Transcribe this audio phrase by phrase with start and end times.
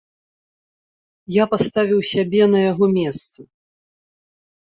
[1.33, 3.39] Я паставіў сябе на яго месца.